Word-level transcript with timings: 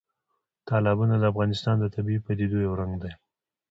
تالابونه 0.67 1.15
د 1.17 1.23
افغانستان 1.31 1.75
د 1.79 1.85
طبیعي 1.95 2.19
پدیدو 2.25 2.57
یو 2.65 2.73
رنګ 2.81 2.93
دی. 3.03 3.11